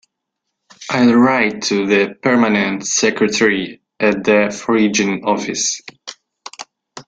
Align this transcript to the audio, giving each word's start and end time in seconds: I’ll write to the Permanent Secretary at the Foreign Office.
I’ll 0.89 1.13
write 1.13 1.61
to 1.65 1.85
the 1.85 2.15
Permanent 2.23 2.83
Secretary 2.87 3.83
at 3.99 4.23
the 4.23 4.49
Foreign 4.49 5.23
Office. 5.25 5.79